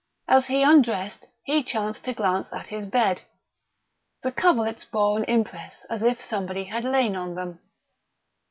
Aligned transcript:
As 0.27 0.47
he 0.47 0.63
undressed, 0.63 1.27
he 1.43 1.61
chanced 1.61 2.05
to 2.05 2.13
glance 2.13 2.47
at 2.51 2.69
his 2.69 2.87
bed. 2.87 3.21
The 4.23 4.31
coverlets 4.31 4.83
bore 4.83 5.19
an 5.19 5.25
impress 5.25 5.83
as 5.91 6.01
if 6.01 6.19
somebody 6.19 6.63
had 6.63 6.83
lain 6.85 7.15
on 7.15 7.35
them. 7.35 7.59